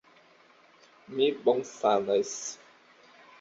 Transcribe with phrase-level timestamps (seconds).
[1.17, 2.33] Mi bonsanas!